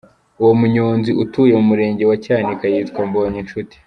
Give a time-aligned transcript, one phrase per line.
[0.41, 3.75] Uwo munyonzi, utuye mu Murenge wa Cyanika, yitwa Mbonyinshuti.